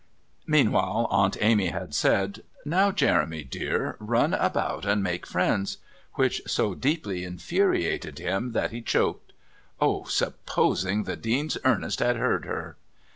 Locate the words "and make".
4.83-5.27